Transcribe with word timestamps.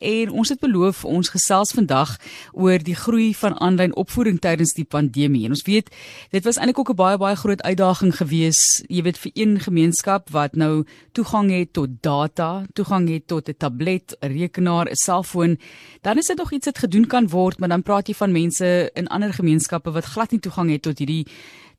En 0.00 0.30
ons 0.30 0.48
het 0.48 0.60
beloof 0.60 1.02
ons 1.04 1.28
gesels 1.28 1.74
vandag 1.76 2.14
oor 2.56 2.80
die 2.80 2.96
groei 2.96 3.34
van 3.36 3.58
aanlyn 3.60 3.92
opvoeding 4.00 4.38
tydens 4.40 4.72
die 4.72 4.86
pandemie. 4.88 5.42
En 5.44 5.52
ons 5.52 5.64
weet 5.66 5.90
dit 6.32 6.44
was 6.44 6.56
eintlik 6.56 6.78
ook 6.80 6.90
'n 6.90 6.96
baie 6.96 7.18
baie 7.18 7.36
groot 7.36 7.62
uitdaging 7.62 8.16
geweest, 8.16 8.84
jy 8.88 9.02
weet 9.02 9.18
vir 9.18 9.30
een 9.34 9.60
gemeenskap 9.60 10.30
wat 10.30 10.56
nou 10.56 10.84
toegang 11.12 11.50
het 11.50 11.72
tot 11.72 11.90
data, 12.00 12.64
toegang 12.72 13.08
het 13.08 13.26
tot 13.26 13.48
'n 13.48 13.54
tablet, 13.58 14.16
'n 14.20 14.26
rekenaar, 14.26 14.88
'n 14.88 14.94
selfoon. 14.94 15.58
Dan 16.00 16.18
is 16.18 16.26
dit 16.26 16.36
nog 16.36 16.52
iets 16.52 16.66
wat 16.66 16.78
gedoen 16.78 17.06
kan 17.06 17.28
word, 17.28 17.58
maar 17.58 17.68
dan 17.68 17.82
praat 17.82 18.06
jy 18.06 18.14
van 18.14 18.32
mense 18.32 18.90
in 18.94 19.08
ander 19.08 19.32
gemeenskappe 19.32 19.90
wat 19.90 20.04
glad 20.04 20.30
nie 20.30 20.40
toegang 20.40 20.70
het 20.70 20.82
tot 20.82 20.98
hierdie 20.98 21.26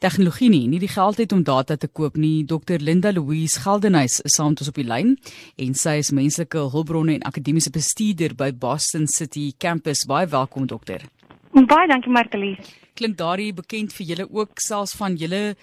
tegnologie 0.01 0.49
nie, 0.49 0.65
nie 0.67 0.79
die 0.81 0.89
geld 0.89 1.19
het 1.21 1.33
om 1.35 1.43
data 1.45 1.77
te 1.77 1.87
koop 1.87 2.17
nie. 2.17 2.43
Dr 2.49 2.81
Linda 2.81 3.11
Louise 3.13 3.59
Geldenhuys 3.61 4.19
is 4.25 4.37
saam 4.37 4.55
met 4.55 4.63
ons 4.63 4.71
op 4.71 4.79
die 4.79 4.87
lyn 4.87 5.13
en 5.61 5.77
sy 5.77 5.99
is 6.01 6.09
menslike 6.15 6.63
hulpbronne 6.73 7.19
en 7.19 7.27
akademiese 7.29 7.73
bestuurder 7.73 8.33
by 8.37 8.49
Boston 8.51 9.05
City 9.11 9.51
Campus. 9.61 10.05
Baie 10.09 10.29
welkom 10.31 10.65
dokter. 10.67 11.05
Baie 11.53 11.87
dankie 11.91 12.13
Martelie. 12.13 12.57
Klink 12.97 13.19
daardie 13.19 13.51
bekend 13.53 13.93
vir 13.93 14.09
julle 14.13 14.27
ook 14.29 14.63
selfs 14.63 14.97
van 14.97 15.19
julle 15.21 15.55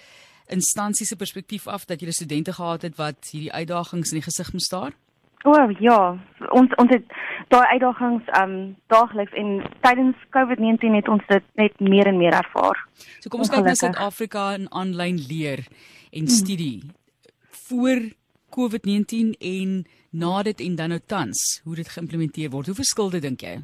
instansie 0.49 1.05
se 1.05 1.19
perspektief 1.19 1.67
af 1.67 1.85
dat 1.85 1.99
julle 2.01 2.15
studente 2.15 2.55
gehad 2.55 2.87
het 2.87 2.95
wat 2.97 3.33
hierdie 3.33 3.51
uitdagings 3.53 4.13
in 4.13 4.21
die 4.21 4.27
gesig 4.29 4.53
moes 4.55 4.71
staar? 4.71 4.95
O 5.47 5.53
oh, 5.55 5.71
ja, 5.79 6.17
ons 6.51 6.73
ons 6.75 6.89
het 6.91 7.05
daai 7.47 7.65
uitdagings 7.77 8.27
um 8.41 8.55
daagliks 8.91 9.35
en 9.39 9.61
tydens 9.85 10.17
COVID-19 10.35 10.97
het 10.97 11.07
ons 11.07 11.23
dit 11.29 11.45
net 11.61 11.79
meer 11.79 12.09
en 12.11 12.17
meer 12.19 12.35
ervaar. 12.35 12.81
So 13.23 13.31
kom 13.31 13.45
ons 13.45 13.51
kyk 13.53 13.63
na 13.63 13.75
Suid-Afrika 13.79 14.49
in 14.57 14.67
aanlyn 14.75 15.21
leer 15.29 15.63
en 16.11 16.27
hmm. 16.27 16.33
studie 16.41 16.81
hmm. 16.81 16.91
voor 17.69 18.03
COVID-19 18.51 19.31
en 19.39 19.73
na 20.11 20.43
dit 20.43 20.65
en 20.67 20.75
dan 20.75 20.91
nou 20.91 20.99
tans, 21.05 21.61
hoe 21.63 21.75
dit 21.79 21.87
geïmplementeer 21.87 22.51
word. 22.51 22.67
Hoe 22.67 22.81
verskil 22.81 23.13
dit 23.15 23.23
dink 23.23 23.45
jy? 23.45 23.55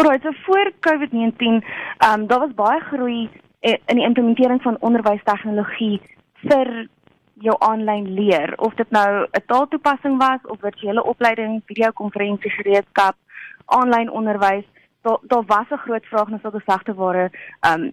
Alraai, 0.00 0.18
so 0.24 0.32
voor 0.46 0.72
COVID-19, 0.88 1.60
um 2.08 2.26
daar 2.32 2.46
was 2.46 2.56
baie 2.56 2.80
groei 2.88 3.28
in 3.60 4.00
die 4.00 4.08
implementering 4.08 4.62
van 4.62 4.80
onderwystegnologie 4.80 6.00
vir 6.48 6.88
jou 7.34 7.56
aanlyn 7.58 8.14
leer 8.14 8.52
of 8.56 8.74
dit 8.74 8.90
nou 8.90 9.26
'n 9.30 9.42
taaltoepassing 9.46 10.18
was 10.18 10.40
of 10.42 10.60
virtuele 10.60 11.04
opleiding, 11.04 11.62
videokonferensie 11.66 12.50
gereedskap, 12.50 13.16
aanlyn 13.64 14.10
onderwys, 14.10 14.64
daar 15.02 15.18
daar 15.22 15.44
was 15.46 15.68
'n 15.70 15.84
groot 15.86 16.06
vraag 16.06 16.28
na 16.28 16.38
sulke 16.38 16.62
sagte 16.66 16.94
ware 16.94 17.30
um 17.60 17.90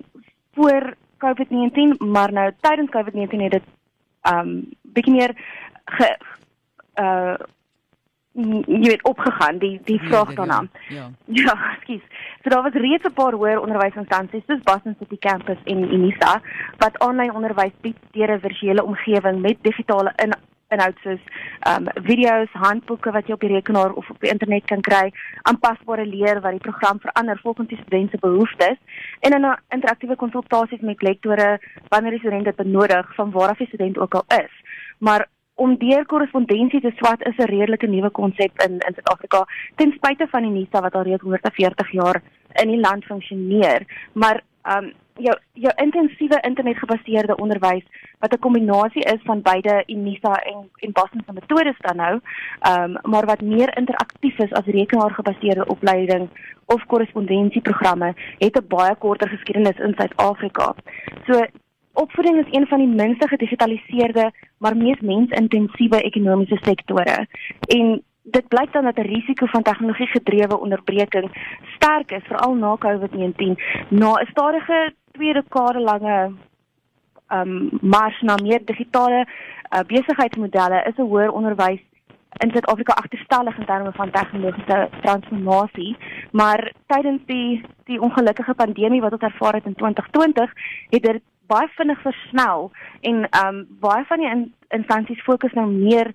voor 0.54 0.96
COVID-19, 1.18 1.98
maar 2.12 2.34
nou 2.34 2.52
tydens 2.60 2.90
COVID-19 2.90 3.42
het 3.42 3.52
dit 3.52 3.64
um 4.22 4.70
bietjie 4.82 5.14
meer 5.14 5.36
ge 5.86 6.18
uh 6.96 7.36
jy 8.78 8.92
het 8.92 9.04
opgegaan 9.04 9.58
die 9.58 9.82
die 9.84 10.00
vraag 10.00 10.34
daarna. 10.34 10.64
Ja. 10.88 11.10
Ja, 11.26 11.56
skus. 11.82 12.02
So 12.44 12.50
daar 12.50 12.64
was 12.64 12.74
reeds 12.74 13.06
'n 13.06 13.14
paar 13.14 13.34
hoër 13.34 13.60
onderwysinstansies 13.60 14.46
soos 14.48 14.64
Boston 14.64 14.96
City 15.00 15.18
Campus 15.18 15.58
en 15.64 15.94
Unisa 15.94 16.42
wat 16.78 17.00
aanlyn 17.00 17.34
onderwys 17.34 17.76
bied 17.82 17.98
deur 18.12 18.32
'n 18.32 18.40
virtuele 18.40 18.84
omgewing 18.84 19.42
met 19.42 19.58
digitale 19.62 20.14
in 20.16 20.34
inhoud 20.70 20.98
soos 21.04 21.20
um 21.70 21.88
video's, 22.08 22.52
handboeke 22.52 23.12
wat 23.12 23.28
jy 23.28 23.34
op 23.34 23.44
die 23.44 23.54
rekenaar 23.54 23.92
of 23.94 24.10
op 24.10 24.20
die 24.20 24.32
internet 24.32 24.66
kan 24.66 24.82
kry, 24.82 25.12
aanpasbare 25.42 26.06
leer 26.06 26.42
wat 26.42 26.52
die 26.52 26.66
program 26.68 27.00
verander 27.00 27.40
volgens 27.44 27.68
die 27.68 27.82
studente 27.82 28.18
se 28.18 28.28
behoeftes 28.28 28.78
en 29.20 29.36
'n 29.42 29.58
interaktiewe 29.70 30.16
konsultasies 30.16 30.82
met 30.82 31.02
lektore 31.02 31.60
wanneer 31.90 32.12
die 32.12 32.20
student 32.20 32.46
dit 32.46 32.56
benodig 32.56 33.16
van 33.16 33.32
waar 33.32 33.50
af 33.50 33.58
die 33.58 33.68
student 33.68 33.98
ook 33.98 34.14
al 34.14 34.26
is. 34.28 34.54
Maar 34.98 35.28
om 35.62 35.78
deur 35.78 36.06
korrespondensie 36.06 36.82
te 36.82 36.92
swat 36.98 37.22
is 37.30 37.38
'n 37.38 37.52
redelike 37.56 37.88
nuwe 37.88 38.10
konsep 38.10 38.62
in 38.66 38.74
in 38.88 38.94
Suid-Afrika 38.96 39.46
ten 39.76 39.92
spyte 39.98 40.28
van 40.32 40.42
die 40.42 40.52
NISA 40.52 40.82
wat 40.82 40.96
al 40.96 41.08
reeds 41.10 41.22
140 41.22 41.92
jaar 41.92 42.22
in 42.62 42.68
die 42.68 42.80
land 42.80 43.06
funksioneer. 43.06 43.86
Maar 44.14 44.42
um 44.76 44.92
jou 45.16 45.36
jou 45.54 45.74
intensiewe 45.84 46.38
internetgebaseerde 46.42 47.36
onderwys 47.36 47.86
wat 48.20 48.34
'n 48.34 48.40
kombinasie 48.40 49.04
is 49.04 49.22
van 49.24 49.42
beide 49.42 49.84
Unisa 49.88 50.34
en 50.34 50.70
en 50.76 50.92
Boston 50.92 51.24
se 51.26 51.34
metodes 51.34 51.78
dan 51.78 51.96
nou, 51.96 52.20
um 52.72 52.98
maar 53.12 53.26
wat 53.26 53.42
meer 53.42 53.78
interaktief 53.78 54.40
is 54.40 54.54
as 54.54 54.66
rekenaargebaseerde 54.66 55.66
opleiding 55.66 56.30
of 56.66 56.86
korrespondensieprogramme, 56.86 58.14
het 58.38 58.58
'n 58.58 58.68
baie 58.68 58.96
korter 58.96 59.30
geskiedenis 59.30 59.80
in 59.80 59.94
Suid-Afrika. 59.98 60.76
So 61.28 61.46
opvoeding 61.94 62.38
is 62.46 62.54
een 62.54 62.68
van 62.68 62.78
die 62.78 62.88
minste 62.88 63.28
gedigitaliseerde 63.28 64.32
maar 64.58 64.78
mees 64.78 65.00
mensintensiewe 65.00 66.02
ekonomiese 66.02 66.58
sektore. 66.62 67.28
En 67.68 68.04
dit 68.24 68.48
blyk 68.48 68.74
dan 68.74 68.84
dat 68.84 68.98
'n 68.98 69.12
risiko 69.16 69.46
van 69.46 69.64
tegnologie 69.64 70.08
gedrewe 70.08 70.60
onderbreking 70.60 71.28
sterk 71.76 72.12
is 72.12 72.24
veral 72.24 72.54
na 72.54 72.76
COVID-19 72.78 73.60
na 73.90 74.12
'n 74.14 74.28
stadige 74.30 74.94
twee 75.12 75.34
dekade 75.34 75.80
lange 75.80 76.32
um 77.30 77.70
mars 77.82 78.22
na 78.22 78.36
meer 78.36 78.66
digitale 78.66 79.26
uh, 79.26 79.80
besigheidsmodelle 79.88 80.84
is 80.84 80.98
'n 80.98 81.10
hoër 81.12 81.32
onderwys 81.32 81.82
in 82.38 82.52
Suid-Afrika 82.52 82.94
agterstallig 82.94 83.58
in 83.58 83.66
terme 83.66 83.92
van 83.92 84.12
tegnologiese 84.12 84.90
transformasie. 85.02 85.98
Maar 86.32 86.72
tydens 86.86 87.22
die 87.26 87.62
die 87.84 88.02
ongelukkige 88.02 88.54
pandemie 88.54 89.02
wat 89.02 89.12
ons 89.12 89.22
ervaar 89.22 89.54
het 89.54 89.66
in 89.66 89.76
2020 89.76 90.54
het 90.90 91.04
dit 91.04 91.22
baie 91.54 91.70
vinnig 91.78 92.02
versnel 92.08 92.72
en 93.02 93.24
ehm 93.30 93.48
um, 93.48 93.66
baie 93.80 94.06
van 94.10 94.24
die 94.24 94.30
in, 94.30 94.44
instansies 94.78 95.24
fokus 95.28 95.54
nou 95.54 95.68
meer 95.72 96.12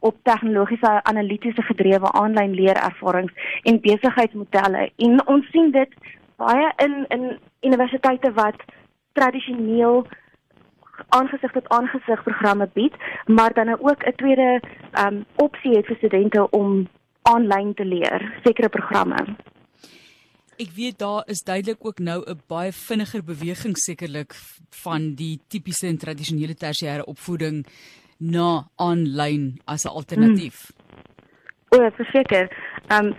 op 0.00 0.16
tegnologiese 0.22 0.92
analitiese 1.02 1.62
gedrewe 1.62 2.12
aanlyn 2.22 2.54
leerervarings 2.56 3.32
en 3.68 3.80
besigheidsmodelle. 3.80 4.88
En 4.96 5.26
ons 5.26 5.50
sien 5.52 5.70
dit 5.70 5.98
baie 6.40 6.72
in 6.84 7.04
in 7.16 7.26
universiteite 7.60 8.32
wat 8.32 8.64
tradisioneel 9.12 10.06
aangesig 11.08 11.52
tot 11.52 11.68
aangesig 11.68 12.22
programme 12.22 12.68
bied 12.72 12.96
maar 13.26 13.52
dan 13.52 13.66
nou 13.66 13.78
ook 13.80 14.06
'n 14.06 14.16
tweede 14.22 14.60
ehm 14.92 15.06
um, 15.06 15.24
opsie 15.36 15.76
het 15.76 15.86
vir 15.86 15.96
studente 15.96 16.50
om 16.50 16.88
aanlyn 17.22 17.74
te 17.74 17.84
leer 17.84 18.32
sekere 18.44 18.68
programme 18.68 19.16
Ek 20.60 20.74
weet 20.76 20.98
daar 21.00 21.22
is 21.32 21.40
duidelik 21.40 21.86
ook 21.86 21.98
nou 21.98 22.20
'n 22.26 22.40
baie 22.46 22.72
vinniger 22.72 23.22
beweging 23.24 23.76
sekerlik 23.78 24.32
van 24.84 25.14
die 25.14 25.40
tipiese 25.48 25.86
en 25.86 25.98
tradisionele 25.98 26.54
tersiêre 26.54 27.04
opvoeding 27.04 27.66
na 28.18 28.68
aanlyn 28.76 29.60
as 29.64 29.84
'n 29.84 29.96
alternatief. 30.00 30.58
Hmm. 31.70 31.84
O, 31.84 31.90
verseker. 31.90 32.44
Ehm 32.88 33.06
um, 33.06 33.14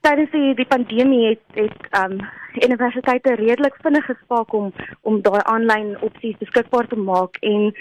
tydens 0.00 0.30
die, 0.30 0.54
die 0.54 0.66
pandemie 0.66 1.26
het 1.26 1.44
het 1.54 1.80
ehm 1.90 2.12
um, 2.12 2.20
universiteite 2.54 3.34
redelik 3.34 3.76
vinnig 3.82 4.04
gespaak 4.04 4.52
om 4.52 4.72
om 5.00 5.22
daai 5.22 5.40
aanlyn 5.42 6.00
opsies 6.00 6.36
beskikbaar 6.38 6.88
te 6.88 6.96
maak 6.96 7.36
en 7.40 7.74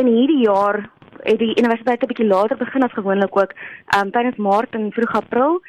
in 0.00 0.06
hierdie 0.06 0.44
jaar 0.44 0.90
het 1.22 1.38
die 1.38 1.56
universiteite 1.58 2.06
bietjie 2.06 2.26
later 2.26 2.56
begin 2.56 2.82
as 2.82 2.92
gewoonlik 2.92 3.36
ook 3.36 3.52
ehm 3.52 4.06
um, 4.06 4.10
tydens 4.10 4.36
Maart 4.36 4.74
en 4.74 4.92
vroeg 4.92 5.14
April 5.14 5.60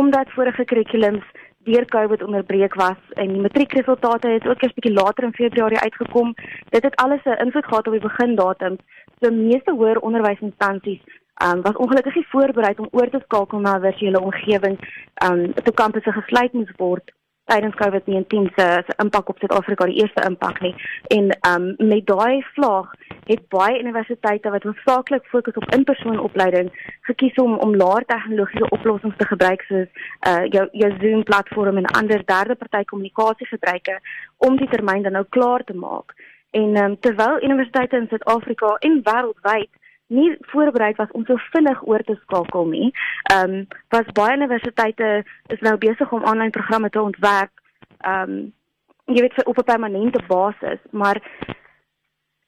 omdat 0.00 0.30
vorige 0.36 0.64
kurrikulums 0.64 1.24
deur 1.68 1.84
COVID 1.84 2.22
onderbreek 2.22 2.74
was 2.74 3.00
en 3.12 3.28
die 3.28 3.40
matriekresultate 3.40 4.28
het 4.28 4.46
ook 4.48 4.62
eers 4.62 4.74
bietjie 4.74 4.92
later 4.92 5.24
in 5.24 5.32
Februarie 5.32 5.78
uitgekom. 5.78 6.34
Dit 6.68 6.82
het 6.82 6.96
alles 6.96 7.22
'n 7.24 7.40
invloed 7.44 7.66
gehad 7.66 7.86
op 7.86 7.92
die 7.92 8.08
begindatum. 8.08 8.76
So 9.20 9.30
meeste 9.30 9.72
hoër 9.72 9.98
onderwysinstansies 9.98 11.02
um, 11.44 11.62
was 11.62 11.76
ongelukkig 11.76 12.14
nie 12.14 12.26
voorberei 12.28 12.74
om 12.76 12.88
oor 12.90 13.10
te 13.10 13.20
skakel 13.24 13.58
na 13.58 13.76
'n 13.76 13.80
virtuele 13.80 14.20
omgewing 14.20 14.76
um 15.26 15.52
toe 15.64 15.74
kampusse 15.74 16.12
gesluit 16.12 16.52
moes 16.52 16.72
word 16.76 17.12
tydens 17.46 17.74
COVID-19 17.74 18.48
se 18.56 18.66
se 18.86 18.94
impak 19.02 19.28
op 19.28 19.38
Suid-Afrika 19.38 19.86
die 19.86 20.00
eerste 20.02 20.24
impak 20.26 20.60
nie. 20.60 20.74
En 21.16 21.30
um 21.50 21.74
met 21.78 22.06
daai 22.06 22.44
vlaag 22.54 22.92
het 23.26 23.48
baie 23.48 23.80
universiteite 23.80 24.50
wat 24.50 24.62
hoofsaaklik 24.62 25.24
fokus 25.24 25.54
op 25.54 25.70
in-persoonopleiding 25.74 26.70
gekies 27.00 27.34
om 27.42 27.58
om 27.58 27.76
laer 27.76 28.04
tegnologiese 28.06 28.70
oplossings 28.78 29.16
te 29.16 29.26
gebruik 29.26 29.62
soos 29.68 29.88
uh 30.28 30.44
jou 30.56 30.68
jou 30.72 30.92
Zoom 31.00 31.22
platform 31.22 31.76
en 31.76 31.90
ander 32.00 32.22
derde 32.24 32.54
party 32.54 32.84
kommunikasie 32.84 33.46
gebruike 33.46 34.00
om 34.36 34.56
die 34.56 34.68
termyn 34.68 35.02
dan 35.02 35.12
nou 35.12 35.26
klaar 35.28 35.64
te 35.64 35.74
maak. 35.74 36.14
En 36.50 36.76
um 36.84 37.00
terwyl 37.00 37.42
universiteite 37.42 37.96
in 37.96 38.08
Suid-Afrika 38.08 38.76
en 38.78 39.02
wêreldwyd 39.02 39.70
nie 40.06 40.36
voorberei 40.52 40.92
was 40.96 41.10
om 41.10 41.24
so 41.26 41.36
vinnig 41.50 41.82
oor 41.86 42.02
te 42.02 42.18
skakel 42.22 42.66
nie. 42.66 42.92
Ehm 43.32 43.54
um, 43.54 43.66
was 43.88 44.12
baie 44.12 44.36
universiteite 44.36 45.24
is 45.46 45.60
nou 45.60 45.76
besig 45.76 46.12
om 46.12 46.24
aanlyn 46.24 46.50
programme 46.50 46.90
te 46.90 47.02
ontwerp. 47.02 47.52
Ehm 47.98 48.30
um, 48.30 48.52
jy 49.06 49.20
weet 49.22 49.34
vir 49.34 49.46
op 49.46 49.58
'n 49.58 49.70
permanente 49.72 50.22
basis, 50.26 50.80
maar 50.90 51.20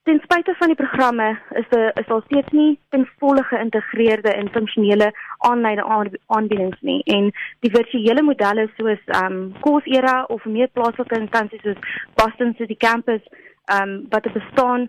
ten 0.02 0.20
spyte 0.22 0.54
van 0.58 0.66
die 0.66 0.76
programme 0.76 1.38
is 1.50 1.68
daar 1.68 1.90
is 2.00 2.06
daar 2.06 2.22
steeds 2.24 2.50
nie 2.50 2.78
ten 2.88 3.08
volle 3.18 3.42
geïntegreerde 3.42 4.32
en 4.32 4.50
funksionele 4.50 5.12
aanlyn 5.38 5.82
aanbiedings 6.26 6.80
nie. 6.80 7.02
En 7.04 7.32
die 7.60 7.70
virtuele 7.70 8.22
modelle 8.22 8.68
soos 8.76 9.02
ehm 9.06 9.32
um, 9.32 9.52
Coursera 9.60 10.24
of 10.28 10.44
meer 10.44 10.68
plaaslike 10.68 11.18
instansies 11.18 11.62
soos 11.62 11.80
Boston 12.14 12.54
City 12.58 12.76
Campus 12.76 13.22
ehm 13.64 13.82
um, 13.82 14.06
wat 14.08 14.32
bestaan 14.32 14.88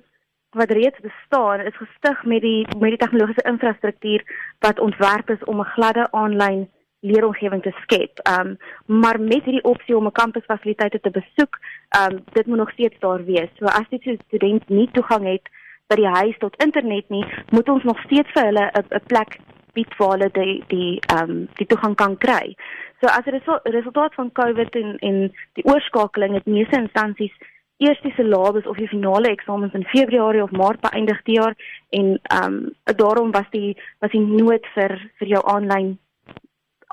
wat 0.52 0.72
reeds 0.72 1.00
bestaan 1.00 1.60
is 1.60 1.78
gestig 1.78 2.24
met 2.24 2.42
die 2.42 2.68
met 2.78 2.90
die 2.90 2.98
tegnologiese 2.98 3.48
infrastruktuur 3.48 4.24
wat 4.60 4.80
ontwerp 4.80 5.30
is 5.30 5.44
om 5.44 5.60
'n 5.60 5.72
gladde 5.76 6.12
aanlyn 6.12 6.70
leeromgewing 7.00 7.62
te 7.62 7.74
skep. 7.82 8.20
Ehm 8.20 8.48
um, 8.48 8.58
maar 9.02 9.20
met 9.20 9.44
hierdie 9.44 9.64
opsie 9.64 9.98
om 9.98 10.06
'n 10.06 10.12
kampusfasiliteite 10.12 11.00
te 11.00 11.12
besoek, 11.12 11.60
ehm 11.90 12.12
um, 12.12 12.24
dit 12.32 12.46
moet 12.46 12.58
nog 12.58 12.72
steeds 12.72 13.00
daar 13.00 13.26
wees. 13.26 13.50
So 13.58 13.66
as 13.66 13.90
dit 13.90 14.06
'n 14.06 14.20
student 14.28 14.70
nie 14.70 14.90
toegang 14.92 15.26
het 15.26 15.50
by 15.88 15.96
die 15.96 16.08
huis 16.08 16.38
tot 16.38 16.64
internet 16.64 17.10
nie, 17.10 17.26
moet 17.50 17.70
ons 17.70 17.84
nog 17.84 18.00
steeds 18.00 18.32
vir 18.32 18.44
hulle 18.44 18.72
'n 18.74 19.02
plek 19.08 19.40
bied 19.74 19.98
waar 19.98 20.12
hulle 20.12 20.30
die 20.32 20.64
die 20.68 21.00
ehm 21.00 21.30
um, 21.30 21.48
die 21.54 21.68
toegang 21.68 21.96
kan 21.96 22.18
kry. 22.18 22.56
So 23.02 23.08
as 23.08 23.26
'n 23.26 23.30
resu 23.38 23.60
resultaat 23.64 24.14
van 24.14 24.32
COVID 24.32 24.76
en 24.76 24.98
en 25.00 25.34
die 25.54 25.66
oorskakeling 25.66 26.34
het 26.34 26.46
meeste 26.46 26.80
instansies 26.80 27.36
eers 27.80 28.02
die 28.04 28.12
syllabus 28.18 28.68
of 28.68 28.78
die 28.78 28.90
finale 28.92 29.32
eksamens 29.32 29.74
in 29.78 29.88
Februarie 29.94 30.44
of 30.44 30.52
Maart 30.52 30.82
beëindig 30.84 31.22
die 31.30 31.38
jaar 31.40 31.56
en 31.96 32.20
ehm 32.22 32.60
um, 32.60 32.60
daarom 33.00 33.32
was 33.32 33.48
die 33.56 33.78
was 34.04 34.12
die 34.12 34.26
nood 34.26 34.66
vir 34.76 34.98
vir 35.22 35.34
jou 35.36 35.42
aanlyn 35.54 35.98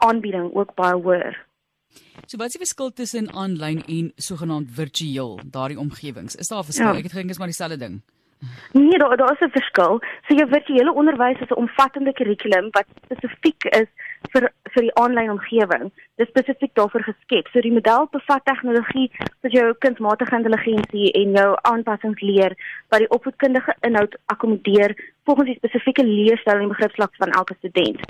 aanbieding 0.06 0.50
ook 0.54 0.74
baie 0.78 0.94
hoër. 0.94 1.36
So 2.26 2.38
wat 2.38 2.50
is 2.50 2.58
die 2.58 2.64
verskil 2.64 2.92
tussen 2.92 3.30
aanlyn 3.32 3.82
en 3.86 4.12
sogenaamd 4.16 4.70
virtueel, 4.78 5.38
daardie 5.56 5.78
omgewings? 5.78 6.36
Is 6.36 6.48
daar 6.48 6.60
'n 6.60 6.70
verskil? 6.70 6.92
Ja. 6.92 6.98
Ek 6.98 7.08
het 7.08 7.12
gedink 7.12 7.30
is 7.30 7.38
maar 7.38 7.52
dieselfde 7.54 7.78
ding. 7.78 8.02
Nee, 8.72 8.98
daar 8.98 9.16
daar 9.16 9.32
is 9.32 9.46
'n 9.46 9.50
verskil. 9.50 10.00
So 10.26 10.34
jou 10.34 10.48
virtuele 10.48 10.92
onderwys 10.92 11.40
is 11.40 11.48
'n 11.50 11.62
omvattende 11.64 12.12
kurrikulum 12.12 12.68
wat 12.70 12.86
spesifiek 13.04 13.64
is 13.64 13.88
vir 14.32 14.48
vir 14.74 14.84
die 14.84 14.94
aanlyn 15.00 15.30
omgewing. 15.32 15.90
Dit 16.20 16.26
is 16.26 16.32
spesifiek 16.32 16.72
daarvoor 16.78 17.04
geskep. 17.06 17.48
So 17.52 17.62
die 17.64 17.72
model 17.72 18.08
bevat 18.12 18.44
tegnologie 18.44 19.06
vir 19.44 19.54
jou 19.54 19.66
kunsmatige 19.84 20.36
intelligensie 20.36 21.12
en 21.20 21.36
jou 21.38 21.48
aanpassingsleer 21.70 22.56
wat 22.92 23.04
die 23.04 23.10
opvoedkundige 23.16 23.76
inhoud 23.88 24.16
akkommodeer 24.34 24.96
volgens 25.24 25.52
die 25.52 25.58
spesifieke 25.60 26.04
leerstyl 26.04 26.64
en 26.64 26.74
begripsvlak 26.74 27.14
van 27.22 27.32
elke 27.40 27.56
student. 27.60 28.02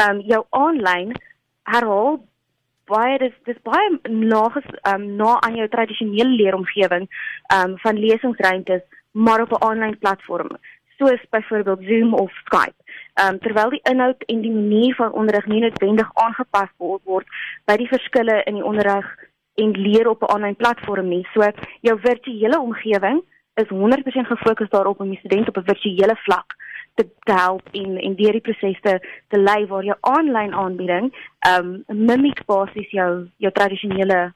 Ehm 0.00 0.18
um, 0.18 0.24
jou 0.32 0.42
aanlyn 0.50 1.14
herhaal 1.68 2.20
baie 2.88 3.18
dis 3.18 3.34
dis 3.46 3.60
baie 3.68 3.88
nages 4.08 4.68
um, 4.92 5.04
na 5.20 5.36
aan 5.44 5.58
jou 5.60 5.68
tradisionele 5.68 6.36
leeromgewing 6.40 7.08
um, 7.54 7.76
van 7.84 8.00
lesingsruimtes 8.00 8.84
maar 9.12 9.42
op 9.42 9.52
'n 9.52 9.64
aanlyn 9.68 9.98
platform 9.98 10.56
soos 10.98 11.22
byvoorbeeld 11.30 11.82
Zoom 11.82 12.14
of 12.14 12.32
Skype. 12.44 12.78
Um, 13.18 13.38
terwyl 13.42 13.70
die 13.70 13.80
inhoud 13.90 14.22
en 14.30 14.40
die 14.44 14.52
manier 14.52 14.94
van 14.94 15.12
onderrig 15.12 15.46
nie 15.46 15.60
noodwendig 15.60 16.10
aangepas 16.14 16.68
word, 16.76 17.02
word 17.04 17.26
by 17.66 17.74
die 17.76 17.88
verskille 17.90 18.42
in 18.46 18.54
die 18.54 18.64
onderrig 18.64 19.08
en 19.58 19.72
leer 19.74 20.08
op 20.08 20.22
'n 20.22 20.30
aanlyn 20.34 20.56
platform 20.56 21.08
nie. 21.08 21.26
So 21.34 21.50
jou 21.80 21.98
virtuele 22.00 22.60
omgewing 22.60 23.22
is 23.54 23.68
100% 23.68 24.26
gefokus 24.26 24.70
daarop 24.70 25.00
om 25.00 25.10
die 25.10 25.18
student 25.18 25.48
op 25.48 25.56
'n 25.56 25.70
virtuele 25.72 26.16
vlak 26.16 26.54
te, 26.94 27.08
te 27.22 27.32
help 27.32 27.68
en 27.72 27.98
en 27.98 28.14
deur 28.14 28.32
die 28.32 28.46
proses 28.48 28.80
te 28.80 28.94
te 29.28 29.38
lei 29.38 29.66
waar 29.66 29.84
jou 29.84 29.96
aanlyn 30.00 30.54
aanbieding 30.54 31.14
um, 31.50 31.82
mimiek 31.86 32.44
basies 32.46 32.90
jou 32.90 33.10
jou 33.36 33.52
tradisionele 33.52 34.32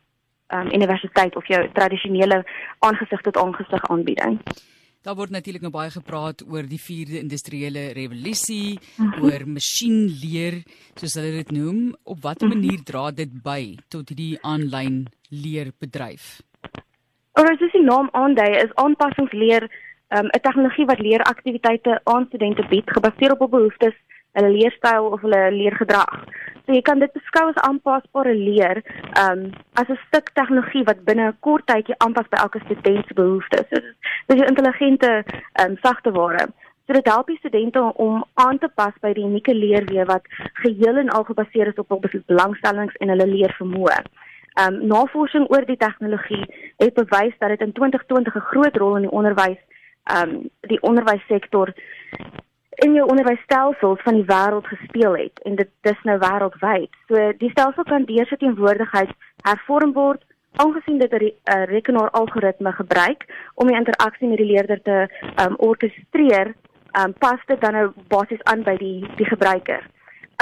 um, 0.55 0.69
universiteit 0.73 1.37
of 1.37 1.47
jou 1.47 1.63
tradisionele 1.73 2.45
aangesig 2.79 3.21
tot 3.21 3.37
aangesig 3.37 3.89
aanbieding. 3.89 4.41
Daar 5.03 5.17
word 5.19 5.33
natuurlik 5.35 5.65
nou 5.67 5.73
baie 5.75 5.91
gepraat 5.91 6.45
oor 6.47 6.67
die 6.71 6.79
4de 6.79 7.19
industriële 7.19 7.89
revolusie, 7.97 8.79
mm 8.79 9.09
-hmm. 9.09 9.25
oor 9.25 9.43
masjienleer, 9.47 10.63
soos 10.95 11.15
hulle 11.15 11.33
dit 11.43 11.51
noem. 11.51 11.97
Op 12.05 12.23
watter 12.23 12.49
mhm. 12.49 12.57
manier 12.57 12.83
dra 12.85 13.11
dit 13.11 13.33
by 13.43 13.77
tot 13.89 14.09
hierdie 14.09 14.39
aanlyn 14.43 15.07
leerbedryf? 15.29 16.41
Oor 17.35 17.51
as 17.51 17.59
die 17.59 17.83
naam 17.83 18.09
aandui, 18.13 18.53
is 18.63 18.75
aanpassingsleer 18.75 19.63
um, 20.17 20.27
'n 20.27 20.41
tegnologie 20.47 20.87
wat 20.87 21.01
leeraktiwiteite 21.01 22.01
aan 22.05 22.27
studente 22.27 22.67
bied 22.69 22.91
gebaseer 22.91 23.33
op 23.33 23.39
hul 23.39 23.49
behoeftes, 23.49 23.97
hulle 24.33 24.51
leerstyl 24.57 25.13
of 25.13 25.21
hulle 25.21 25.51
leergedrag. 25.53 26.25
So 26.65 26.75
jy 26.77 26.83
kan 26.87 27.01
dit 27.03 27.13
beskou 27.17 27.49
as 27.51 27.61
aanpasbare 27.67 28.35
leer, 28.39 28.83
um 29.19 29.51
as 29.81 29.89
'n 29.89 29.99
stuk 30.07 30.31
tegnologie 30.39 30.85
wat 30.85 31.05
binne 31.05 31.29
'n 31.29 31.37
kort 31.41 31.67
tydjie 31.67 31.99
aanpas 31.99 32.29
by 32.31 32.39
elke 32.39 32.61
student 32.65 33.07
se 33.07 33.15
behoeftes. 33.15 33.67
So 33.71 34.35
dis 34.35 34.43
'n 34.43 34.53
intelligente 34.55 35.25
um 35.63 35.77
sagte 35.83 36.13
ware. 36.13 36.47
So 36.87 36.93
dit 36.93 37.07
help 37.07 37.27
die 37.27 37.39
studente 37.39 37.81
om 37.95 38.25
aan 38.35 38.59
te 38.59 38.69
pas 38.69 38.95
by 39.01 39.13
die 39.13 39.25
unieke 39.25 39.55
leerweë 39.55 40.05
wat 40.07 40.25
geheel 40.63 40.97
en 40.97 41.09
al 41.11 41.25
gebaseer 41.25 41.67
is 41.67 41.79
op 41.79 41.89
hul 41.89 42.01
belangstellings 42.27 42.97
en 42.97 43.09
hulle 43.09 43.27
leervermoë. 43.27 43.99
Um 44.63 44.87
navorsing 44.87 45.51
oor 45.51 45.65
die 45.67 45.77
tegnologie 45.77 46.45
het 46.77 46.95
bewys 46.95 47.35
dat 47.39 47.49
dit 47.49 47.61
in 47.61 47.73
2020 47.73 48.35
'n 48.37 48.49
groot 48.51 48.77
rol 48.77 48.97
in 48.97 49.03
die 49.03 49.17
onderwys 49.19 49.63
um 50.17 50.51
die 50.61 50.83
onderwyssektor 50.83 51.75
in 52.81 52.95
jou 52.95 53.07
onderwysstelsels 53.09 54.01
van 54.03 54.15
die 54.15 54.25
wêreld 54.25 54.67
gespeel 54.67 55.17
het 55.17 55.41
en 55.45 55.57
dit 55.57 55.69
dis 55.81 56.03
nou 56.09 56.19
wêreldwyd. 56.19 56.91
So 57.09 57.33
die 57.39 57.51
stelsel 57.51 57.85
kan 57.85 58.05
deur 58.09 58.27
sy 58.27 58.39
teenwoordigheid 58.41 59.13
hervorm 59.45 59.93
word 59.93 60.25
aangesien 60.57 60.99
dit 60.99 61.13
'n 61.13 61.23
uh, 61.25 61.65
rekenaar-algoritme 61.65 62.73
gebruik 62.73 63.27
om 63.55 63.67
die 63.67 63.77
interaksie 63.77 64.29
met 64.29 64.39
die 64.39 64.51
leerder 64.53 64.83
te 64.83 65.09
um 65.45 65.55
orkestreer, 65.57 66.55
um 67.05 67.13
pas 67.19 67.41
dit 67.47 67.61
dan 67.61 67.73
nou 67.73 67.93
basies 68.09 68.43
aan 68.43 68.63
by 68.63 68.77
die 68.77 69.07
die 69.17 69.27
gebruiker. 69.27 69.83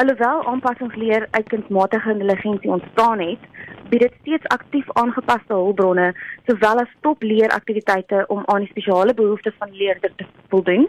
Alhoewel 0.01 0.47
aanpassingsleer 0.47 1.27
uit 1.31 1.49
kunsmatige 1.49 2.11
intelligensie 2.11 2.71
ontstaan 2.71 3.21
het, 3.21 3.43
bied 3.89 4.01
dit 4.01 4.15
steeds 4.21 4.47
aktief 4.47 4.93
aangepaste 4.93 5.53
hulpbronne 5.53 6.07
sowel 6.47 6.81
as 6.81 6.95
topleeraktiwiteite 7.01 8.23
om 8.33 8.43
aan 8.47 8.65
die 8.65 8.71
spesiale 8.71 9.15
behoeftes 9.15 9.59
van 9.59 9.75
leerders 9.77 10.15
te 10.17 10.27
voldoen. 10.49 10.89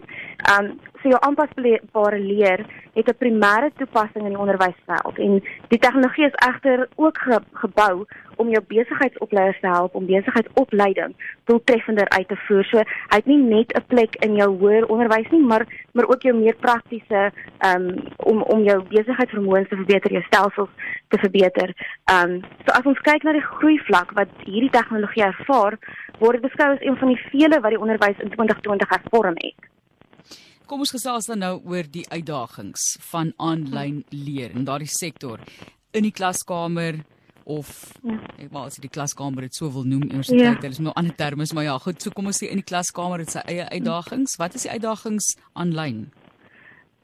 Um 0.54 0.70
so 1.02 1.12
jou 1.12 1.20
aanpasbare 1.28 2.20
leer 2.20 2.64
het 2.94 3.08
'n 3.12 3.20
primêre 3.24 3.70
toepassing 3.76 4.24
in 4.24 4.32
die 4.32 4.42
onderwysveld 4.44 5.18
en 5.18 5.42
die 5.68 5.78
tegnologie 5.78 6.26
is 6.26 6.40
egter 6.48 6.88
ook 6.94 7.18
ge 7.18 7.40
gebou 7.52 8.06
om 8.42 8.50
jou 8.52 8.62
besigheidsopleiers 8.68 9.60
te 9.62 9.70
help 9.70 9.94
om 9.98 10.08
besigheidsopleiding 10.08 11.14
doeltreffender 11.50 12.08
uit 12.16 12.28
te 12.28 12.38
voer. 12.46 12.66
So 12.70 12.82
hy 12.82 13.20
het 13.20 13.30
nie 13.30 13.38
net 13.38 13.72
'n 13.76 13.86
plek 13.86 14.16
in 14.26 14.36
jou 14.36 14.50
hoër 14.58 14.86
onderwys 14.86 15.30
nie, 15.30 15.42
maar 15.42 15.66
maar 15.92 16.08
ook 16.08 16.22
jou 16.22 16.34
meer 16.36 16.56
praktiese 16.56 17.32
um 17.68 17.86
om 18.16 18.42
om 18.42 18.62
jou 18.64 18.78
besigheidsvermoëns 18.88 19.68
te 19.68 19.76
verbeter, 19.76 20.12
jou 20.12 20.22
stelsels 20.22 20.72
te 21.08 21.18
verbeter. 21.18 21.74
Um 22.12 22.40
so 22.64 22.72
as 22.78 22.86
ons 22.86 23.04
kyk 23.08 23.22
na 23.22 23.32
die 23.32 23.48
groei 23.56 23.78
vlak 23.78 24.12
wat 24.12 24.28
hierdie 24.44 24.70
tegnologie 24.70 25.24
ervaar, 25.24 25.78
word 26.18 26.40
dit 26.40 26.50
beskou 26.50 26.72
as 26.72 26.80
een 26.80 26.96
van 26.96 27.08
die 27.08 27.22
vele 27.30 27.60
wat 27.60 27.70
die 27.70 27.80
onderwys 27.80 28.18
in 28.18 28.30
2020 28.30 28.88
hervorm 28.88 29.34
het. 29.36 29.60
Kom 30.66 30.80
ons 30.80 30.94
gesels 30.94 31.26
dan 31.26 31.38
nou 31.38 31.60
oor 31.68 31.84
die 31.90 32.06
uitdagings 32.08 32.96
van 33.10 33.32
aanlyn 33.36 34.04
leer 34.10 34.54
in 34.56 34.64
daardie 34.64 34.88
sektor 34.88 35.38
in 35.92 36.06
die 36.06 36.14
klaskamer 36.14 37.02
of 37.44 37.92
ja. 38.02 38.18
ek 38.38 38.50
wou 38.52 38.64
as 38.66 38.78
jy 38.78 38.86
die 38.86 38.94
klaskamer 38.96 39.46
dit 39.46 39.54
sou 39.54 39.70
wil 39.74 39.84
noem 39.84 40.08
universiteit 40.08 40.42
ja. 40.42 40.56
hulle 40.60 40.78
is 40.78 40.82
nou 40.82 40.94
ander 40.96 41.14
terme 41.16 41.46
maar 41.54 41.64
ja 41.64 41.78
goed 41.78 42.02
so 42.02 42.10
kom 42.10 42.26
ons 42.26 42.42
sê 42.42 42.50
in 42.50 42.62
die 42.62 42.70
klaskamer 42.72 43.22
het 43.24 43.30
sy 43.34 43.44
eie 43.46 43.68
uitdagings 43.70 44.36
wat 44.38 44.54
is 44.58 44.66
die 44.68 44.74
uitdagings 44.74 45.36
aanlyn 45.52 46.10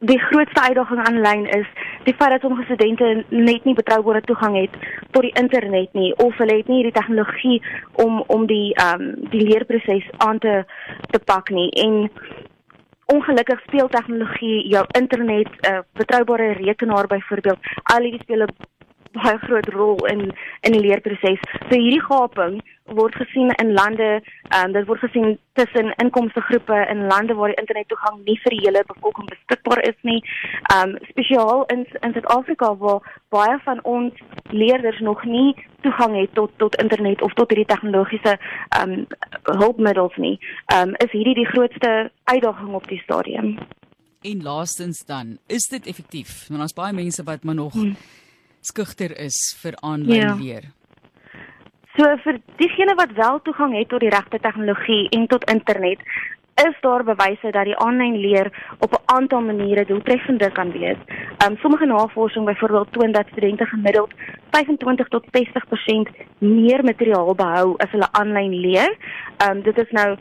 Die 0.01 0.19
grootste 0.23 0.63
uitdaging 0.63 1.01
aanlyn 1.09 1.47
is 1.51 1.67
die 2.07 2.15
feit 2.15 2.31
dat 2.31 2.45
sommige 2.45 2.69
studente 2.69 3.25
net 3.35 3.65
nie 3.67 3.75
betroubare 3.75 4.21
toegang 4.23 4.55
het 4.55 4.77
tot 5.11 5.25
die 5.27 5.35
internet 5.41 5.97
nie 5.99 6.13
of 6.23 6.37
hulle 6.39 6.61
het 6.61 6.69
nie 6.71 6.77
hierdie 6.83 6.95
tegnologie 7.01 7.57
om 8.05 8.21
om 8.27 8.47
die 8.47 8.75
ehm 8.75 9.03
um, 9.03 9.31
die 9.33 9.43
leerproses 9.49 10.07
aan 10.23 10.39
te 10.39 10.63
te 11.11 11.19
pak 11.19 11.51
nie 11.51 11.71
en 11.87 12.07
Ongelukkig 13.09 13.61
speel 13.65 13.89
tegnologie 13.89 14.69
jou 14.69 14.85
internet 14.99 15.49
'n 15.49 15.73
uh, 15.73 15.79
betroubare 15.93 16.53
rekenaar 16.53 17.07
byvoorbeeld 17.07 17.59
al 17.83 18.03
hierdie 18.03 18.23
speel 18.23 18.43
'n 18.43 18.55
baie 19.23 19.39
groot 19.45 19.69
rol 19.75 19.97
in 20.07 20.33
in 20.67 20.75
die 20.75 20.83
leerproses. 20.83 21.41
So 21.69 21.77
hierdie 21.77 22.03
gaping 22.03 22.61
word 22.97 23.15
gesien 23.21 23.51
in 23.61 23.73
lande, 23.77 24.09
um, 24.57 24.73
dit 24.73 24.87
word 24.89 25.03
gesien 25.05 25.37
tussen 25.59 25.93
inkomste 26.03 26.41
groepe 26.41 26.79
in 26.91 27.07
lande 27.07 27.35
waar 27.37 27.53
die 27.53 27.61
internettoegang 27.61 28.23
nie 28.25 28.39
vir 28.45 28.55
die 28.57 28.63
hele 28.65 28.85
bevolking 28.89 29.29
beskikbaar 29.29 29.83
is 29.89 29.99
nie. 30.09 30.21
Ehm 30.73 30.95
um, 30.95 31.09
spesiaal 31.11 31.65
in 31.75 31.85
in 32.01 32.15
Suid-Afrika 32.17 32.75
waar 32.83 33.01
baie 33.35 33.59
van 33.65 33.83
ons 33.85 34.23
leerders 34.51 35.01
nog 35.01 35.25
nie 35.25 35.57
toegang 35.87 36.17
het 36.21 36.35
tot 36.35 36.53
tot 36.57 36.79
internet 36.83 37.23
of 37.23 37.35
tot 37.35 37.51
hierdie 37.53 37.69
tegnologiese 37.75 38.39
ehm 38.39 38.93
um, 38.93 39.07
hulpmiddels 39.63 40.17
nie. 40.17 40.39
Ehm 40.67 40.89
um, 40.89 40.95
is 41.05 41.13
hierdie 41.13 41.37
die 41.43 41.51
grootste 41.53 42.11
uitdaging 42.25 42.75
op 42.75 42.89
die 42.89 43.03
stadium. 43.05 43.59
En 44.21 44.43
laastens 44.43 45.05
dan, 45.07 45.39
is 45.47 45.69
dit 45.69 45.87
effektief? 45.87 46.49
Want 46.49 46.59
daar's 46.61 46.75
baie 46.75 46.93
mense 46.93 47.23
wat 47.23 47.45
maar 47.45 47.55
nog 47.55 47.73
hmm 47.73 47.95
skugter 48.71 49.15
is 49.29 49.39
vir 49.63 49.79
aanlyn 49.83 50.25
ja. 50.25 50.35
leer. 50.41 50.65
So 51.99 52.07
vir 52.25 52.41
diegene 52.61 52.95
wat 52.95 53.13
wel 53.17 53.41
toegang 53.43 53.73
het 53.75 53.89
tot 53.91 54.05
die 54.05 54.15
regte 54.15 54.39
tegnologie 54.39 55.09
en 55.17 55.27
tot 55.27 55.47
internet, 55.51 56.05
is 56.67 56.77
daar 56.81 57.05
bewyse 57.05 57.51
dat 57.51 57.67
die 57.67 57.77
aanlyn 57.87 58.17
leer 58.17 58.51
op 58.79 58.93
'n 58.93 59.03
aantal 59.15 59.41
maniere 59.41 59.85
doeltreffender 59.85 60.53
kan 60.53 60.71
wees. 60.73 61.01
Um 61.47 61.57
sommige 61.57 61.87
navorsing 61.87 62.45
byvoorbeeld 62.45 62.93
toon 62.93 63.13
dat 63.13 63.27
studente 63.31 63.67
gemiddeld 63.67 64.13
25 64.51 65.09
tot 65.09 65.25
60% 65.31 66.11
meer 66.39 66.85
materiaal 66.85 67.35
behou 67.35 67.75
as 67.77 67.91
hulle 67.91 68.13
aanlyn 68.13 68.55
leer. 68.55 68.97
Um 69.51 69.63
dit 69.63 69.79
is 69.79 69.91
nou 69.91 70.17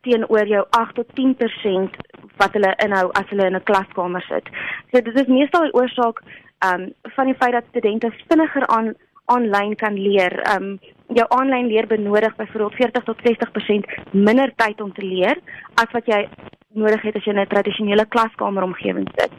teenoor 0.00 0.46
jou 0.46 0.64
8 0.70 0.94
tot 0.94 1.06
10% 1.14 1.96
wat 2.36 2.52
hulle 2.52 2.74
inhou 2.84 3.10
as 3.12 3.28
hulle 3.28 3.46
in 3.46 3.56
'n 3.56 3.68
klaskamer 3.70 4.22
sit. 4.22 4.46
So 4.90 5.00
dit 5.00 5.20
is 5.20 5.26
meestal 5.26 5.62
die 5.62 5.74
oorsaak 5.74 6.22
um 6.70 6.92
van 7.16 7.26
die 7.26 7.38
feit 7.38 7.52
dat 7.52 7.70
studente 7.70 8.12
vinniger 8.28 8.66
aan 8.66 8.94
aanlyn 9.24 9.76
kan 9.76 9.94
leer. 9.94 10.34
Um 10.54 10.78
jou 11.12 11.26
aanlyn 11.28 11.66
leer 11.66 11.86
benodig 11.86 12.36
byvoorbeeld 12.36 12.74
40 12.74 13.04
tot 13.04 13.18
60% 13.28 14.12
minder 14.12 14.52
tyd 14.56 14.80
om 14.80 14.92
te 14.92 15.04
leer 15.04 15.38
as 15.74 15.90
wat 15.92 16.06
jy 16.06 16.26
nodig 16.72 17.02
het 17.04 17.16
as 17.16 17.24
jy 17.24 17.32
in 17.32 17.40
'n 17.40 17.46
tradisionele 17.46 18.06
klaskamer 18.06 18.62
omgewing 18.62 19.08
sit. 19.16 19.32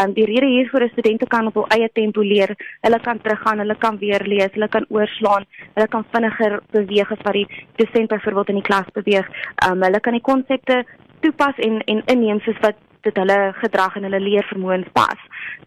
Um 0.00 0.12
die 0.12 0.24
rede 0.24 0.46
hiervoor 0.46 0.82
is 0.82 0.90
studente 0.90 1.26
kan 1.26 1.46
op 1.46 1.54
hul 1.54 1.66
eie 1.68 1.88
tempo 1.92 2.20
leer. 2.20 2.56
Hulle 2.80 3.00
kan 3.00 3.20
teruggaan, 3.20 3.58
hulle 3.58 3.76
kan 3.78 3.98
weer 3.98 4.22
lees, 4.24 4.52
hulle 4.52 4.68
kan 4.68 4.86
oorslaan, 4.88 5.44
hulle 5.74 5.88
kan 5.88 6.04
vinniger 6.12 6.60
beweeg 6.70 7.12
as 7.12 7.22
wat 7.22 7.32
die 7.32 7.48
dosent 7.76 8.08
byvoorbeeld 8.08 8.48
in 8.48 8.60
die 8.60 8.68
klas 8.70 8.90
beweeg. 8.92 9.28
Um 9.70 9.82
hulle 9.82 10.00
kan 10.00 10.12
die 10.12 10.28
konsepte 10.32 10.84
toepas 11.20 11.56
en 11.58 11.80
en 11.84 12.02
inneem 12.06 12.40
soos 12.40 12.58
wat 12.60 12.76
dit 13.00 13.16
hulle 13.16 13.52
gedrag 13.62 13.96
en 13.96 14.02
hulle 14.08 14.20
leervermoëns 14.20 14.88
pas. 14.92 15.18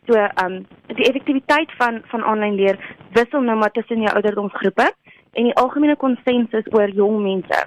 So 0.08 0.28
um 0.44 0.66
die 0.88 1.08
effektiwiteit 1.10 1.72
van 1.78 2.02
van 2.12 2.24
aanlyn 2.24 2.56
leer 2.56 2.80
wissel 3.14 3.42
nou 3.42 3.58
maar 3.58 3.72
tussen 3.72 4.02
jou 4.02 4.16
ouderdomsgroepe 4.16 4.92
en 5.34 5.44
die 5.44 5.56
algemene 5.56 5.96
konsensus 5.96 6.68
oor 6.72 6.90
jong 6.90 7.22
mense 7.22 7.66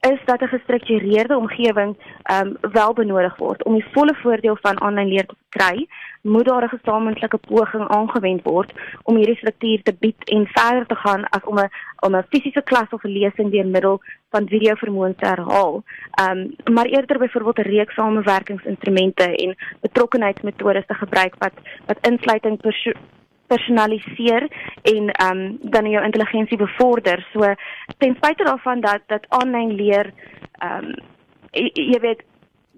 is 0.00 0.20
dat 0.24 0.40
'n 0.40 0.54
gestruktureerde 0.56 1.36
omgewing 1.36 1.96
ehm 2.22 2.46
um, 2.46 2.72
wel 2.72 2.92
benodig 2.92 3.36
word 3.36 3.64
om 3.64 3.72
die 3.72 3.90
volle 3.92 4.14
voordeel 4.22 4.56
van 4.60 4.80
aanlyn 4.80 5.08
leer 5.08 5.26
te 5.26 5.34
kry, 5.48 5.88
moet 6.22 6.44
daar 6.44 6.64
'n 6.64 6.76
gesamentlike 6.76 7.36
poging 7.36 7.88
aangewend 7.88 8.42
word 8.42 8.72
om 9.02 9.16
hierdie 9.16 9.36
struktuur 9.36 9.82
te 9.82 9.94
bied 9.98 10.24
en 10.24 10.46
verder 10.46 10.86
te 10.86 10.94
gaan 10.94 11.28
as 11.28 11.44
om 11.44 11.58
'n 11.58 11.70
om 12.06 12.16
'n 12.16 12.26
fisiese 12.30 12.62
klas 12.62 12.90
of 12.90 13.04
'n 13.04 13.16
lesing 13.18 13.50
deur 13.50 13.66
middel 13.66 14.00
van 14.30 14.48
video 14.48 14.74
vermoëns 14.74 15.16
te 15.16 15.26
herhaal. 15.26 15.82
Ehm 16.20 16.38
um, 16.38 16.74
maar 16.74 16.86
eerder 16.86 17.18
byvoorbeeld 17.18 17.58
'n 17.58 17.70
reeks 17.70 17.94
samewerkingsinstrumente 17.94 19.36
en 19.36 19.56
betrokkenheidsmetodes 19.80 20.86
te 20.86 20.94
gebruik 20.94 21.34
wat 21.38 21.54
wat 21.86 22.06
insluiting 22.10 22.60
personaliseer 23.46 24.48
en 24.82 25.10
ehm 25.10 25.38
um, 25.38 25.58
dan 25.62 25.90
jou 25.90 26.04
intelligensie 26.04 26.56
bevorder. 26.58 27.26
So 27.32 27.54
ten 27.98 28.14
spyte 28.14 28.44
daarvan 28.44 28.80
dat 28.80 29.00
dat 29.06 29.28
aanlyn 29.28 29.74
leer 29.74 30.12
ehm 30.58 30.84
um, 30.84 30.94
jy, 31.50 31.70
jy 31.72 32.00
weet 32.00 32.22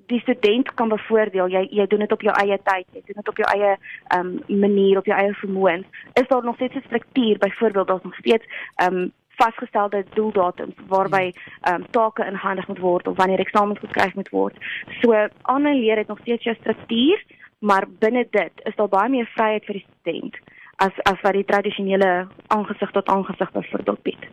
die 0.08 0.20
student 0.20 0.74
kan 0.74 0.88
bevoordeel 0.88 1.48
jy 1.48 1.66
jy 1.70 1.86
doen 1.86 1.98
dit 1.98 2.12
op 2.12 2.22
jou 2.22 2.34
eie 2.40 2.58
tyd, 2.64 2.86
jy 2.92 3.02
doen 3.06 3.20
dit 3.20 3.28
op 3.28 3.36
jou 3.36 3.48
eie 3.54 3.76
um, 4.16 4.30
manier, 4.46 4.98
op 4.98 5.06
jou 5.06 5.18
eie 5.18 5.34
vermoëns. 5.34 5.86
Is 6.12 6.28
daar 6.28 6.44
nog 6.44 6.54
steeds 6.54 6.74
'n 6.74 6.84
struktuur 6.86 7.38
byvoorbeeld 7.38 7.88
daar's 7.88 8.02
nog 8.02 8.14
steeds 8.14 8.44
um, 8.84 9.12
vasgestelde 9.40 10.04
doeldatums 10.14 10.74
waarby 10.92 11.24
ehm 11.30 11.74
um, 11.74 11.86
take 11.90 12.26
ingehandig 12.26 12.68
moet 12.68 12.84
word 12.84 13.08
of 13.08 13.16
wanneer 13.16 13.44
eksamens 13.44 13.78
geskryf 13.78 14.14
moet 14.14 14.28
word. 14.28 14.56
So 15.00 15.28
aanlyn 15.42 15.80
leer 15.80 15.96
het 15.96 16.08
nog 16.08 16.18
steeds 16.20 16.44
jou 16.44 16.56
struktuur, 16.56 17.24
maar 17.58 17.86
binne 17.98 18.26
dit 18.30 18.52
is 18.70 18.76
daar 18.76 18.88
baie 18.88 19.08
meer 19.08 19.30
vryheid 19.34 19.64
vir 19.64 19.80
die 19.80 19.86
student 19.86 20.36
as 20.76 21.00
as 21.10 21.20
wat 21.22 21.34
die 21.34 21.44
tradisionele 21.44 22.26
aangesig 22.46 22.90
tot 22.90 23.08
aangesig 23.08 23.52
byvoorbeeld 23.52 24.02
bied. 24.02 24.28